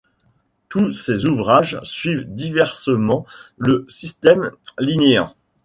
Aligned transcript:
Tous 0.67 0.95
ces 0.95 1.27
ouvrages 1.27 1.79
suivent 1.83 2.25
diversement 2.33 3.23
le 3.59 3.85
système 3.87 4.49
linnéen. 4.79 5.35